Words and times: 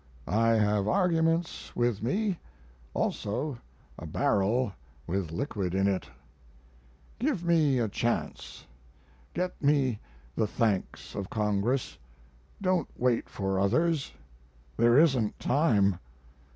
I 0.25 0.53
have 0.53 0.87
arguments 0.87 1.75
with 1.75 2.01
me, 2.01 2.39
also 2.95 3.59
a 3.99 4.07
barrel 4.07 4.73
with 5.05 5.31
liquid 5.31 5.75
in 5.75 5.87
it. 5.87 6.09
Give 7.19 7.45
me 7.45 7.77
a 7.77 7.87
chance. 7.87 8.65
Get 9.35 9.61
me 9.61 9.99
the 10.35 10.47
thanks 10.47 11.13
of 11.13 11.29
Congress. 11.29 11.99
Don't 12.63 12.89
wait 12.97 13.29
for 13.29 13.59
others 13.59 14.11
there 14.75 14.97
isn't 14.97 15.39
time. 15.39 15.99